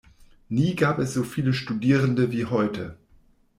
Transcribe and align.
Nie 0.49 0.73
gab 0.75 0.97
es 0.97 1.13
so 1.13 1.21
viele 1.23 1.53
Studierende 1.53 2.31
wie 2.31 2.45
heute. 2.45 2.97